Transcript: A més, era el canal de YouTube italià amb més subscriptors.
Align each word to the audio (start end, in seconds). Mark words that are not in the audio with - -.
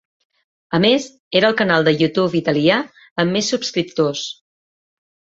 A 0.75 0.77
més, 0.85 1.03
era 1.41 1.49
el 1.51 1.57
canal 1.59 1.85
de 1.87 1.93
YouTube 1.99 2.39
italià 2.39 2.77
amb 3.25 3.35
més 3.35 3.51
subscriptors. 3.55 4.23